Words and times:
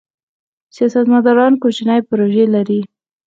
سیاستمداران 0.75 1.53
کوچنۍ 1.63 1.99
پروژې 2.09 2.45
لري. 2.53 2.81